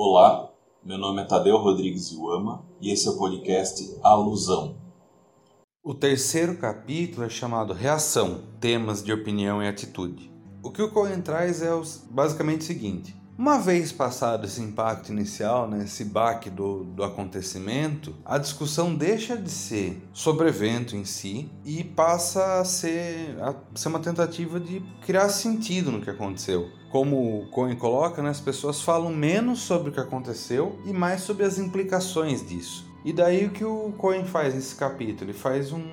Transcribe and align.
Olá, 0.00 0.48
meu 0.84 0.96
nome 0.96 1.22
é 1.22 1.24
Tadeu 1.24 1.56
Rodrigues 1.56 2.12
Iuama 2.12 2.64
e 2.80 2.92
esse 2.92 3.08
é 3.08 3.10
o 3.10 3.18
podcast 3.18 3.98
Alusão. 4.00 4.76
O 5.82 5.92
terceiro 5.92 6.56
capítulo 6.56 7.26
é 7.26 7.28
chamado 7.28 7.72
Reação, 7.72 8.42
Temas 8.60 9.02
de 9.02 9.12
Opinião 9.12 9.60
e 9.60 9.66
Atitude. 9.66 10.32
O 10.62 10.70
que 10.70 10.80
o 10.80 10.92
Cohen 10.92 11.20
traz 11.20 11.62
é 11.62 11.70
basicamente 12.12 12.60
o 12.60 12.64
seguinte: 12.64 13.16
uma 13.38 13.56
vez 13.56 13.92
passado 13.92 14.46
esse 14.46 14.60
impacto 14.60 15.12
inicial, 15.12 15.70
né, 15.70 15.84
esse 15.84 16.04
baque 16.04 16.50
do, 16.50 16.82
do 16.82 17.04
acontecimento, 17.04 18.12
a 18.24 18.36
discussão 18.36 18.92
deixa 18.92 19.36
de 19.36 19.48
ser 19.48 20.02
sobre 20.12 20.46
o 20.46 20.48
evento 20.48 20.96
em 20.96 21.04
si 21.04 21.48
e 21.64 21.84
passa 21.84 22.60
a 22.60 22.64
ser, 22.64 23.36
a 23.40 23.54
ser 23.76 23.88
uma 23.90 24.00
tentativa 24.00 24.58
de 24.58 24.80
criar 25.06 25.28
sentido 25.28 25.92
no 25.92 26.00
que 26.00 26.10
aconteceu. 26.10 26.68
Como 26.90 27.42
o 27.42 27.50
Cohen 27.50 27.76
coloca, 27.76 28.20
né, 28.20 28.30
as 28.30 28.40
pessoas 28.40 28.82
falam 28.82 29.12
menos 29.14 29.60
sobre 29.60 29.90
o 29.90 29.92
que 29.92 30.00
aconteceu 30.00 30.80
e 30.84 30.92
mais 30.92 31.20
sobre 31.20 31.44
as 31.44 31.58
implicações 31.58 32.44
disso. 32.44 32.87
E 33.04 33.12
daí 33.12 33.46
o 33.46 33.50
que 33.50 33.64
o 33.64 33.92
Cohen 33.96 34.24
faz 34.24 34.54
nesse 34.54 34.74
capítulo? 34.74 35.30
Ele 35.30 35.38
faz 35.38 35.72
um, 35.72 35.84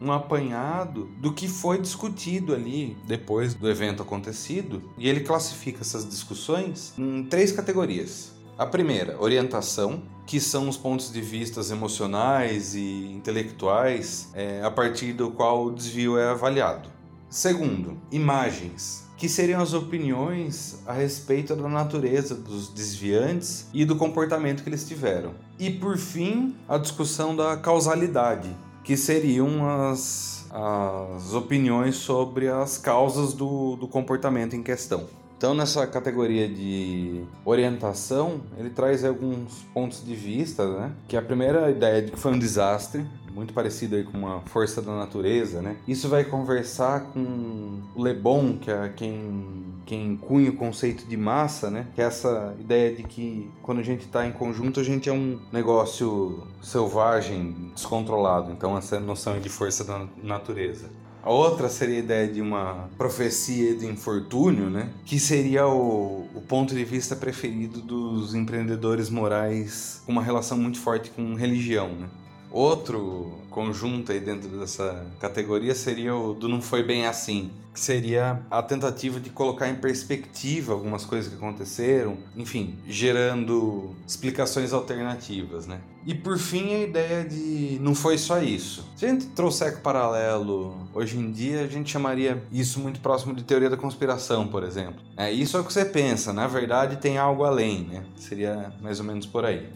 um 0.00 0.12
apanhado 0.12 1.06
do 1.18 1.32
que 1.32 1.48
foi 1.48 1.80
discutido 1.80 2.54
ali 2.54 2.96
depois 3.06 3.54
do 3.54 3.68
evento 3.68 4.02
acontecido 4.02 4.82
e 4.96 5.08
ele 5.08 5.20
classifica 5.20 5.80
essas 5.80 6.08
discussões 6.08 6.94
em 6.96 7.24
três 7.24 7.50
categorias. 7.50 8.32
A 8.56 8.64
primeira, 8.64 9.20
orientação, 9.20 10.04
que 10.24 10.38
são 10.38 10.68
os 10.68 10.76
pontos 10.76 11.12
de 11.12 11.20
vista 11.20 11.60
emocionais 11.72 12.76
e 12.76 13.12
intelectuais 13.12 14.28
é, 14.32 14.62
a 14.62 14.70
partir 14.70 15.12
do 15.12 15.32
qual 15.32 15.66
o 15.66 15.74
desvio 15.74 16.16
é 16.16 16.28
avaliado. 16.28 16.88
Segundo, 17.28 18.00
imagens, 18.12 19.03
que 19.24 19.28
seriam 19.30 19.62
as 19.62 19.72
opiniões 19.72 20.82
a 20.86 20.92
respeito 20.92 21.56
da 21.56 21.66
natureza 21.66 22.34
dos 22.34 22.68
desviantes 22.68 23.66
e 23.72 23.82
do 23.82 23.96
comportamento 23.96 24.62
que 24.62 24.68
eles 24.68 24.86
tiveram. 24.86 25.30
E 25.58 25.70
por 25.70 25.96
fim, 25.96 26.54
a 26.68 26.76
discussão 26.76 27.34
da 27.34 27.56
causalidade, 27.56 28.54
que 28.82 28.98
seriam 28.98 29.66
as, 29.66 30.46
as 30.50 31.32
opiniões 31.32 31.94
sobre 31.94 32.48
as 32.48 32.76
causas 32.76 33.32
do, 33.32 33.76
do 33.76 33.88
comportamento 33.88 34.54
em 34.54 34.62
questão. 34.62 35.06
Então, 35.38 35.54
nessa 35.54 35.86
categoria 35.86 36.46
de 36.46 37.24
orientação, 37.46 38.42
ele 38.58 38.68
traz 38.68 39.06
alguns 39.06 39.62
pontos 39.72 40.04
de 40.04 40.14
vista, 40.14 40.68
né? 40.68 40.92
Que 41.08 41.16
a 41.16 41.22
primeira 41.22 41.70
ideia 41.70 42.02
de 42.02 42.12
que 42.12 42.18
foi 42.18 42.32
um 42.32 42.38
desastre, 42.38 43.06
muito 43.34 43.52
parecido 43.52 43.96
aí 43.96 44.04
com 44.04 44.16
uma 44.16 44.40
força 44.42 44.80
da 44.80 44.96
natureza, 44.96 45.60
né? 45.60 45.76
Isso 45.86 46.08
vai 46.08 46.24
conversar 46.24 47.00
com 47.12 47.82
o 47.94 48.04
Le 48.04 48.14
Bon, 48.14 48.56
que 48.56 48.70
é 48.70 48.88
quem 48.94 49.74
quem 49.84 50.16
cunha 50.16 50.48
o 50.50 50.56
conceito 50.56 51.06
de 51.06 51.16
massa, 51.16 51.70
né? 51.70 51.86
Que 51.94 52.00
é 52.00 52.04
essa 52.04 52.54
ideia 52.58 52.94
de 52.94 53.02
que 53.02 53.50
quando 53.62 53.80
a 53.80 53.82
gente 53.82 54.06
está 54.06 54.26
em 54.26 54.32
conjunto, 54.32 54.80
a 54.80 54.82
gente 54.82 55.08
é 55.08 55.12
um 55.12 55.38
negócio 55.52 56.42
selvagem, 56.62 57.70
descontrolado. 57.74 58.50
Então 58.50 58.78
essa 58.78 58.98
noção 58.98 59.38
de 59.38 59.48
força 59.48 59.84
da 59.84 60.06
natureza. 60.22 60.88
A 61.22 61.30
outra 61.30 61.70
seria 61.70 61.96
a 61.96 61.98
ideia 62.00 62.28
de 62.28 62.42
uma 62.42 62.90
profecia 62.98 63.74
de 63.74 63.86
infortúnio, 63.86 64.68
né? 64.68 64.90
Que 65.06 65.18
seria 65.18 65.66
o, 65.66 66.28
o, 66.34 66.42
ponto 66.42 66.74
de 66.74 66.84
vista 66.84 67.16
preferido 67.16 67.80
dos 67.80 68.34
empreendedores 68.34 69.08
morais 69.08 70.02
com 70.04 70.12
uma 70.12 70.22
relação 70.22 70.58
muito 70.58 70.78
forte 70.78 71.10
com 71.10 71.34
religião, 71.34 71.88
né? 71.88 72.08
Outro 72.54 73.32
conjunto 73.50 74.12
aí 74.12 74.20
dentro 74.20 74.48
dessa 74.48 75.04
categoria 75.18 75.74
seria 75.74 76.14
o 76.14 76.32
do 76.34 76.48
não 76.48 76.62
foi 76.62 76.84
bem 76.84 77.04
assim, 77.04 77.50
que 77.72 77.80
seria 77.80 78.42
a 78.48 78.62
tentativa 78.62 79.18
de 79.18 79.28
colocar 79.28 79.68
em 79.68 79.74
perspectiva 79.74 80.72
algumas 80.72 81.04
coisas 81.04 81.28
que 81.28 81.36
aconteceram, 81.36 82.16
enfim, 82.36 82.78
gerando 82.86 83.92
explicações 84.06 84.72
alternativas, 84.72 85.66
né? 85.66 85.80
E 86.06 86.14
por 86.14 86.38
fim 86.38 86.74
a 86.74 86.82
ideia 86.82 87.24
de 87.24 87.76
não 87.80 87.92
foi 87.92 88.16
só 88.16 88.40
isso. 88.40 88.88
Se 88.94 89.04
a 89.04 89.08
gente 89.08 89.26
trouxer 89.26 89.80
paralelo 89.80 90.76
hoje 90.94 91.18
em 91.18 91.32
dia, 91.32 91.62
a 91.62 91.66
gente 91.66 91.90
chamaria 91.90 92.40
isso 92.52 92.78
muito 92.78 93.00
próximo 93.00 93.34
de 93.34 93.42
teoria 93.42 93.68
da 93.68 93.76
conspiração, 93.76 94.46
por 94.46 94.62
exemplo. 94.62 95.02
É 95.16 95.28
isso 95.32 95.56
é 95.56 95.60
o 95.60 95.64
que 95.64 95.72
você 95.72 95.84
pensa, 95.84 96.32
na 96.32 96.46
verdade 96.46 96.98
tem 96.98 97.18
algo 97.18 97.42
além, 97.42 97.82
né? 97.82 98.04
Seria 98.14 98.72
mais 98.80 99.00
ou 99.00 99.04
menos 99.04 99.26
por 99.26 99.44
aí. 99.44 99.68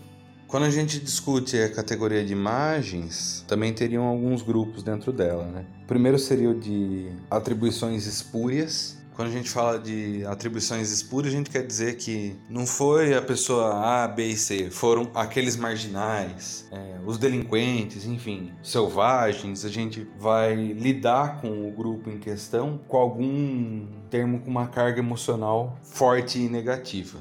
Quando 0.49 0.65
a 0.65 0.71
gente 0.71 0.99
discute 0.99 1.59
a 1.59 1.71
categoria 1.71 2.25
de 2.25 2.33
imagens, 2.33 3.45
também 3.47 3.71
teriam 3.75 4.05
alguns 4.05 4.41
grupos 4.41 4.83
dentro 4.83 5.13
dela, 5.13 5.45
né? 5.45 5.67
O 5.83 5.87
primeiro 5.87 6.19
seria 6.19 6.49
o 6.49 6.59
de 6.59 7.11
atribuições 7.31 8.07
espúrias, 8.07 8.97
quando 9.15 9.29
a 9.29 9.33
gente 9.33 9.51
fala 9.51 9.79
de 9.79 10.25
atribuições 10.25 10.91
espúrias, 10.91 11.35
a 11.35 11.37
gente 11.37 11.51
quer 11.51 11.67
dizer 11.67 11.97
que 11.97 12.35
não 12.49 12.67
foi 12.67 13.15
a 13.15 13.21
pessoa 13.21 14.05
A, 14.05 14.07
B 14.07 14.29
e 14.29 14.37
C, 14.37 14.71
foram 14.71 15.11
aqueles 15.13 15.57
marginais, 15.57 16.67
é, 16.71 17.01
os 17.05 17.19
delinquentes, 17.19 18.07
enfim, 18.07 18.53
selvagens. 18.63 19.65
A 19.65 19.69
gente 19.69 20.09
vai 20.19 20.55
lidar 20.55 21.41
com 21.41 21.69
o 21.69 21.73
grupo 21.73 22.09
em 22.09 22.19
questão 22.19 22.81
com 22.87 22.97
algum 22.97 23.89
termo 24.09 24.39
com 24.39 24.49
uma 24.49 24.69
carga 24.69 25.01
emocional 25.01 25.77
forte 25.83 26.39
e 26.39 26.49
negativa. 26.49 27.19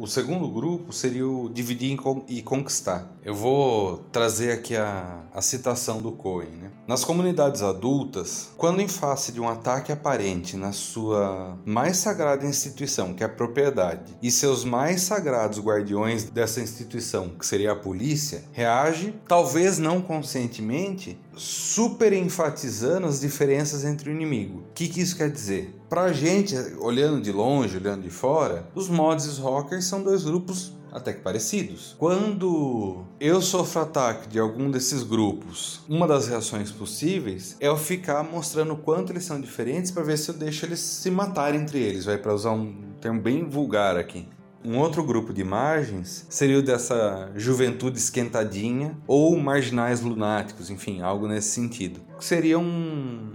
O 0.00 0.06
segundo 0.06 0.46
grupo 0.48 0.92
seria 0.92 1.26
o 1.26 1.50
dividir 1.52 1.98
e 2.28 2.40
conquistar. 2.40 3.10
Eu 3.24 3.34
vou 3.34 3.96
trazer 4.12 4.52
aqui 4.52 4.76
a, 4.76 5.22
a 5.34 5.42
citação 5.42 5.98
do 5.98 6.12
Cohen. 6.12 6.50
Né? 6.50 6.70
Nas 6.86 7.04
comunidades 7.04 7.62
adultas, 7.62 8.50
quando 8.56 8.80
em 8.80 8.86
face 8.86 9.32
de 9.32 9.40
um 9.40 9.48
ataque 9.48 9.90
aparente 9.90 10.56
na 10.56 10.70
sua 10.70 11.58
mais 11.64 11.96
sagrada 11.96 12.46
instituição, 12.46 13.12
que 13.12 13.24
é 13.24 13.26
a 13.26 13.28
propriedade, 13.28 14.16
e 14.22 14.30
seus 14.30 14.64
mais 14.64 15.02
sagrados 15.02 15.58
guardiões 15.58 16.22
dessa 16.30 16.60
instituição, 16.60 17.30
que 17.30 17.44
seria 17.44 17.72
a 17.72 17.76
polícia, 17.76 18.44
reage, 18.52 19.12
talvez 19.26 19.78
não 19.78 20.00
conscientemente, 20.00 21.18
super 21.38 22.12
enfatizando 22.12 23.06
as 23.06 23.20
diferenças 23.20 23.84
entre 23.84 24.10
o 24.10 24.12
inimigo. 24.12 24.64
O 24.70 24.72
que, 24.74 24.88
que 24.88 25.00
isso 25.00 25.16
quer 25.16 25.30
dizer? 25.30 25.74
Pra 25.88 26.12
gente, 26.12 26.54
olhando 26.78 27.22
de 27.22 27.32
longe, 27.32 27.76
olhando 27.76 28.02
de 28.02 28.10
fora, 28.10 28.68
os 28.74 28.88
mods 28.88 29.26
e 29.26 29.28
os 29.28 29.38
rockers 29.38 29.84
são 29.84 30.02
dois 30.02 30.24
grupos 30.24 30.76
até 30.92 31.12
que 31.12 31.20
parecidos. 31.20 31.94
Quando 31.98 33.04
eu 33.20 33.40
sofro 33.40 33.82
ataque 33.82 34.28
de 34.28 34.38
algum 34.38 34.70
desses 34.70 35.02
grupos, 35.02 35.80
uma 35.88 36.06
das 36.06 36.28
reações 36.28 36.70
possíveis 36.70 37.56
é 37.60 37.68
eu 37.68 37.76
ficar 37.76 38.22
mostrando 38.22 38.74
o 38.74 38.78
quanto 38.78 39.12
eles 39.12 39.24
são 39.24 39.40
diferentes 39.40 39.90
para 39.90 40.02
ver 40.02 40.18
se 40.18 40.30
eu 40.30 40.34
deixo 40.34 40.66
eles 40.66 40.80
se 40.80 41.10
matarem 41.10 41.60
entre 41.60 41.78
eles, 41.78 42.04
vai 42.04 42.18
para 42.18 42.34
usar 42.34 42.52
um 42.52 42.74
termo 43.00 43.20
bem 43.20 43.48
vulgar 43.48 43.96
aqui. 43.96 44.26
Um 44.64 44.78
outro 44.78 45.04
grupo 45.04 45.32
de 45.32 45.40
imagens 45.40 46.26
seria 46.28 46.58
o 46.58 46.62
dessa 46.62 47.30
juventude 47.36 47.98
esquentadinha 47.98 48.96
ou 49.06 49.38
marginais 49.38 50.00
lunáticos, 50.00 50.68
enfim, 50.68 51.00
algo 51.00 51.28
nesse 51.28 51.50
sentido. 51.50 52.00
Seria 52.18 52.58
um, 52.58 53.34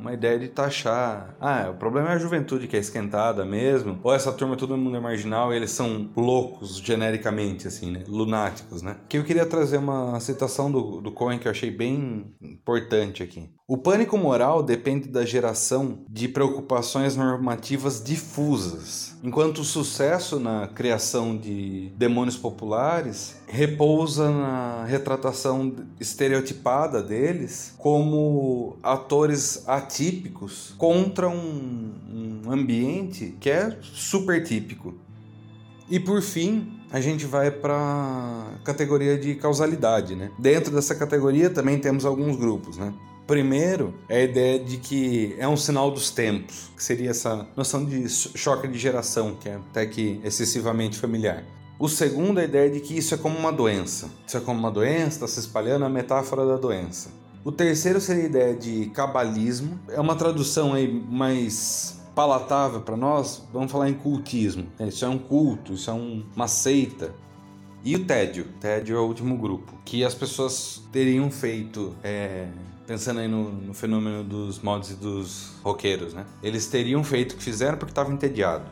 uma 0.00 0.12
ideia 0.12 0.38
de 0.38 0.48
taxar. 0.48 1.36
Ah, 1.40 1.68
o 1.70 1.74
problema 1.74 2.10
é 2.10 2.12
a 2.12 2.18
juventude 2.18 2.66
que 2.66 2.76
é 2.76 2.80
esquentada 2.80 3.44
mesmo, 3.44 3.98
ou 4.02 4.14
essa 4.14 4.32
turma 4.32 4.56
todo 4.56 4.76
mundo 4.76 4.96
é 4.96 5.00
marginal 5.00 5.52
e 5.52 5.56
eles 5.56 5.70
são 5.70 6.10
loucos 6.16 6.78
genericamente, 6.78 7.66
assim, 7.66 7.90
né? 7.90 8.04
Lunáticos, 8.06 8.82
né? 8.82 8.96
Que 9.08 9.18
eu 9.18 9.24
queria 9.24 9.46
trazer 9.46 9.78
uma 9.78 10.18
citação 10.20 10.70
do, 10.70 11.00
do 11.00 11.12
Cohen 11.12 11.38
que 11.38 11.46
eu 11.46 11.52
achei 11.52 11.70
bem 11.70 12.34
importante 12.40 13.22
aqui. 13.22 13.50
O 13.70 13.76
pânico 13.76 14.16
moral 14.16 14.62
depende 14.62 15.08
da 15.08 15.26
geração 15.26 16.02
de 16.08 16.26
preocupações 16.26 17.16
normativas 17.16 18.02
difusas, 18.02 19.14
enquanto 19.22 19.58
o 19.58 19.64
sucesso 19.64 20.40
na 20.40 20.68
criação 20.68 21.36
de 21.36 21.92
demônios 21.94 22.36
populares 22.36 23.36
repousa 23.46 24.30
na 24.30 24.84
retratação 24.84 25.74
estereotipada 26.00 27.02
deles 27.02 27.74
como 27.76 28.78
atores 28.82 29.64
atípicos 29.88 30.74
contra 30.76 31.28
um, 31.28 32.42
um 32.44 32.52
ambiente 32.52 33.34
que 33.40 33.48
é 33.48 33.78
super 33.82 34.44
típico. 34.44 34.94
E 35.90 35.98
por 35.98 36.20
fim, 36.20 36.78
a 36.92 37.00
gente 37.00 37.24
vai 37.24 37.50
para 37.50 37.74
a 37.74 38.58
categoria 38.62 39.16
de 39.16 39.34
causalidade, 39.34 40.14
né? 40.14 40.30
Dentro 40.38 40.74
dessa 40.74 40.94
categoria 40.94 41.48
também 41.48 41.78
temos 41.78 42.04
alguns 42.04 42.36
grupos, 42.36 42.76
né? 42.76 42.92
Primeiro 43.26 43.94
é 44.08 44.18
a 44.18 44.22
ideia 44.24 44.58
de 44.58 44.76
que 44.76 45.34
é 45.38 45.48
um 45.48 45.56
sinal 45.56 45.90
dos 45.90 46.10
tempos, 46.10 46.70
que 46.76 46.82
seria 46.82 47.10
essa 47.10 47.46
noção 47.56 47.84
de 47.84 48.08
choque 48.08 48.68
de 48.68 48.78
geração, 48.78 49.34
que 49.34 49.48
é 49.48 49.54
até 49.54 49.86
que 49.86 50.20
excessivamente 50.22 50.98
familiar. 50.98 51.44
O 51.78 51.88
segundo 51.88 52.38
é 52.38 52.42
a 52.42 52.44
ideia 52.44 52.70
de 52.70 52.80
que 52.80 52.96
isso 52.96 53.14
é 53.14 53.18
como 53.18 53.38
uma 53.38 53.52
doença. 53.52 54.10
Isso 54.26 54.36
é 54.36 54.40
como 54.40 54.58
uma 54.58 54.70
doença, 54.70 55.16
está 55.16 55.28
se 55.28 55.40
espalhando 55.40 55.84
a 55.84 55.88
metáfora 55.88 56.44
da 56.44 56.56
doença. 56.56 57.10
O 57.48 57.50
terceiro 57.50 57.98
seria 57.98 58.24
a 58.24 58.26
ideia 58.26 58.54
de 58.54 58.90
cabalismo. 58.90 59.80
É 59.88 59.98
uma 59.98 60.14
tradução 60.14 60.74
aí 60.74 60.86
mais 60.86 61.98
palatável 62.14 62.82
para 62.82 62.94
nós. 62.94 63.42
Vamos 63.50 63.72
falar 63.72 63.88
em 63.88 63.94
cultismo. 63.94 64.66
Isso 64.78 65.02
é 65.02 65.08
um 65.08 65.16
culto, 65.16 65.72
isso 65.72 65.88
é 65.88 65.94
um, 65.94 66.26
uma 66.36 66.46
seita. 66.46 67.14
E 67.82 67.96
o 67.96 68.04
tédio. 68.04 68.44
O 68.44 68.60
tédio 68.60 68.98
é 68.98 69.00
o 69.00 69.04
último 69.04 69.38
grupo. 69.38 69.72
Que 69.82 70.04
as 70.04 70.14
pessoas 70.14 70.82
teriam 70.92 71.30
feito 71.30 71.96
é, 72.04 72.48
pensando 72.86 73.20
aí 73.20 73.28
no, 73.28 73.50
no, 73.50 73.72
fenômeno 73.72 74.22
dos 74.22 74.58
mods 74.58 74.90
e 74.90 74.96
dos 74.96 75.52
roqueiros, 75.64 76.12
né? 76.12 76.26
Eles 76.42 76.66
teriam 76.66 77.02
feito 77.02 77.32
o 77.32 77.36
que 77.38 77.42
fizeram 77.42 77.78
porque 77.78 77.92
estavam 77.92 78.12
entediados. 78.12 78.68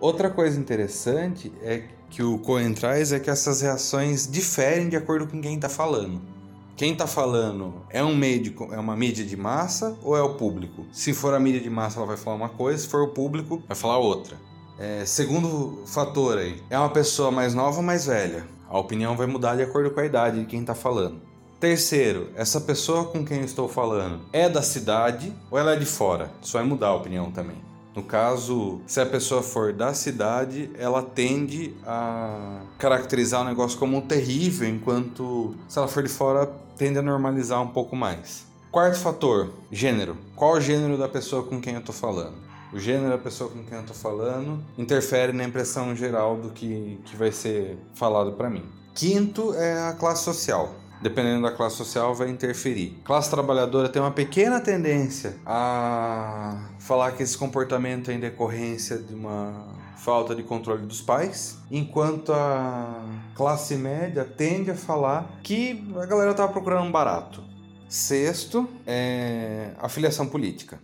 Outra 0.00 0.30
coisa 0.30 0.58
interessante 0.58 1.52
é 1.62 1.84
que 2.10 2.24
o 2.24 2.38
Cohen 2.40 2.74
traz 2.74 3.12
é 3.12 3.20
que 3.20 3.30
essas 3.30 3.60
reações 3.60 4.28
diferem 4.28 4.88
de 4.88 4.96
acordo 4.96 5.28
com 5.28 5.40
quem 5.40 5.54
está 5.54 5.68
falando. 5.68 6.34
Quem 6.76 6.92
está 6.92 7.06
falando 7.06 7.86
é 7.88 8.04
um 8.04 8.20
de, 8.20 8.54
é 8.70 8.78
uma 8.78 8.94
mídia 8.94 9.24
de 9.24 9.34
massa 9.34 9.96
ou 10.02 10.14
é 10.14 10.20
o 10.20 10.34
público? 10.34 10.84
Se 10.92 11.14
for 11.14 11.32
a 11.32 11.40
mídia 11.40 11.58
de 11.58 11.70
massa, 11.70 11.98
ela 11.98 12.06
vai 12.06 12.18
falar 12.18 12.36
uma 12.36 12.50
coisa, 12.50 12.82
se 12.82 12.86
for 12.86 13.00
o 13.00 13.08
público, 13.08 13.62
vai 13.66 13.74
falar 13.74 13.96
outra. 13.96 14.36
É, 14.78 15.06
segundo 15.06 15.82
fator 15.86 16.36
aí, 16.36 16.62
é 16.68 16.78
uma 16.78 16.90
pessoa 16.90 17.30
mais 17.30 17.54
nova 17.54 17.78
ou 17.78 17.82
mais 17.82 18.04
velha? 18.04 18.46
A 18.68 18.78
opinião 18.78 19.16
vai 19.16 19.26
mudar 19.26 19.56
de 19.56 19.62
acordo 19.62 19.90
com 19.90 20.00
a 20.00 20.04
idade 20.04 20.40
de 20.40 20.44
quem 20.44 20.60
está 20.60 20.74
falando. 20.74 21.18
Terceiro, 21.58 22.28
essa 22.36 22.60
pessoa 22.60 23.06
com 23.06 23.24
quem 23.24 23.38
eu 23.38 23.44
estou 23.46 23.66
falando 23.66 24.20
é 24.30 24.46
da 24.46 24.60
cidade 24.60 25.32
ou 25.50 25.58
ela 25.58 25.72
é 25.72 25.76
de 25.76 25.86
fora? 25.86 26.30
Isso 26.42 26.52
vai 26.52 26.62
mudar 26.62 26.88
a 26.88 26.94
opinião 26.94 27.30
também. 27.30 27.56
No 27.96 28.02
caso, 28.02 28.82
se 28.86 29.00
a 29.00 29.06
pessoa 29.06 29.42
for 29.42 29.72
da 29.72 29.94
cidade, 29.94 30.70
ela 30.78 31.02
tende 31.02 31.74
a 31.86 32.60
caracterizar 32.78 33.40
o 33.40 33.44
negócio 33.44 33.78
como 33.78 34.02
terrível, 34.02 34.68
enquanto 34.68 35.56
se 35.66 35.78
ela 35.78 35.88
for 35.88 36.02
de 36.02 36.10
fora, 36.10 36.46
tende 36.76 36.98
a 36.98 37.02
normalizar 37.02 37.62
um 37.62 37.68
pouco 37.68 37.96
mais. 37.96 38.44
Quarto 38.70 38.98
fator, 38.98 39.50
gênero. 39.72 40.14
Qual 40.34 40.52
o 40.52 40.60
gênero 40.60 40.98
da 40.98 41.08
pessoa 41.08 41.42
com 41.42 41.58
quem 41.58 41.72
eu 41.72 41.80
estou 41.80 41.94
falando? 41.94 42.34
O 42.70 42.78
gênero 42.78 43.08
da 43.08 43.18
pessoa 43.18 43.48
com 43.48 43.64
quem 43.64 43.78
eu 43.78 43.80
estou 43.80 43.96
falando 43.96 44.62
interfere 44.76 45.32
na 45.32 45.44
impressão 45.44 45.96
geral 45.96 46.36
do 46.36 46.50
que, 46.50 47.00
que 47.06 47.16
vai 47.16 47.32
ser 47.32 47.78
falado 47.94 48.32
para 48.32 48.50
mim. 48.50 48.66
Quinto 48.94 49.54
é 49.54 49.88
a 49.88 49.94
classe 49.94 50.22
social 50.22 50.74
dependendo 51.00 51.42
da 51.42 51.52
classe 51.52 51.76
social, 51.76 52.14
vai 52.14 52.30
interferir. 52.30 53.00
Classe 53.04 53.30
trabalhadora 53.30 53.88
tem 53.88 54.00
uma 54.00 54.10
pequena 54.10 54.60
tendência 54.60 55.36
a 55.44 56.70
falar 56.78 57.12
que 57.12 57.22
esse 57.22 57.36
comportamento 57.36 58.10
é 58.10 58.14
em 58.14 58.20
decorrência 58.20 58.98
de 58.98 59.14
uma 59.14 59.74
falta 59.96 60.34
de 60.34 60.42
controle 60.42 60.86
dos 60.86 61.00
pais, 61.00 61.58
enquanto 61.70 62.32
a 62.32 63.04
classe 63.34 63.74
média 63.76 64.24
tende 64.24 64.70
a 64.70 64.76
falar 64.76 65.40
que 65.42 65.84
a 65.96 66.06
galera 66.06 66.30
estava 66.30 66.52
procurando 66.52 66.86
um 66.86 66.92
barato. 66.92 67.42
Sexto 67.88 68.68
é 68.86 69.74
a 69.78 69.88
filiação 69.88 70.28
política. 70.28 70.80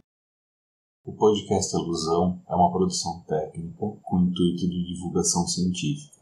O 1.04 1.12
podcast 1.12 1.74
Alusão 1.74 2.40
é 2.48 2.54
uma 2.54 2.70
produção 2.70 3.24
técnica 3.26 3.86
com 4.02 4.20
intuito 4.20 4.68
de 4.68 4.94
divulgação 4.94 5.46
científica. 5.48 6.21